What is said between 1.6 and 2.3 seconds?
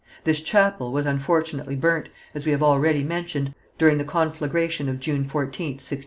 burnt,